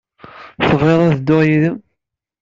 [0.67, 1.77] Tebɣid ad dduɣ yid-m?